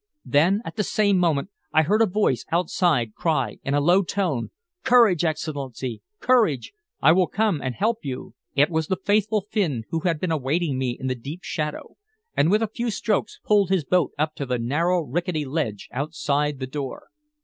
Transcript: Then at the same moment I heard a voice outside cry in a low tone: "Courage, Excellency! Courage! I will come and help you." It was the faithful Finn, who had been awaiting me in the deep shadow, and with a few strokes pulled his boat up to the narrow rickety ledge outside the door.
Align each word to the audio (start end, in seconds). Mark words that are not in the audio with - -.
Then 0.25 0.63
at 0.65 0.77
the 0.77 0.83
same 0.83 1.19
moment 1.19 1.51
I 1.71 1.83
heard 1.83 2.01
a 2.01 2.07
voice 2.07 2.43
outside 2.51 3.13
cry 3.13 3.59
in 3.63 3.75
a 3.75 3.79
low 3.79 4.01
tone: 4.01 4.49
"Courage, 4.83 5.23
Excellency! 5.23 6.01
Courage! 6.19 6.73
I 7.03 7.11
will 7.11 7.27
come 7.27 7.61
and 7.61 7.75
help 7.75 7.99
you." 8.01 8.33
It 8.55 8.71
was 8.71 8.87
the 8.87 8.95
faithful 8.95 9.45
Finn, 9.51 9.83
who 9.91 9.99
had 9.99 10.19
been 10.19 10.31
awaiting 10.31 10.79
me 10.79 10.97
in 10.99 11.05
the 11.05 11.13
deep 11.13 11.43
shadow, 11.43 11.97
and 12.35 12.49
with 12.49 12.63
a 12.63 12.67
few 12.75 12.89
strokes 12.89 13.39
pulled 13.45 13.69
his 13.69 13.85
boat 13.85 14.11
up 14.17 14.33
to 14.37 14.47
the 14.47 14.57
narrow 14.57 15.03
rickety 15.03 15.45
ledge 15.45 15.87
outside 15.93 16.57
the 16.57 16.65
door. 16.65 17.09